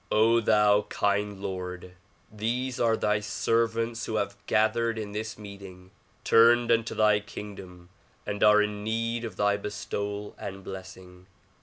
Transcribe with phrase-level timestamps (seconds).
[0.09, 1.93] thou kind Lord!
[2.33, 5.91] These are thy servants who have gathered in this meeting,
[6.23, 7.89] turned unto thy kingdom
[8.25, 11.27] and are in need of thy bestowal and blessing.